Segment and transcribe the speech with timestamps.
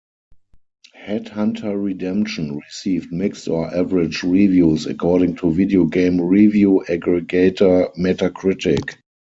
[0.97, 8.95] "Headhunter Redemption" received "mixed or average" reviews, according to video game review aggregator Metacritic.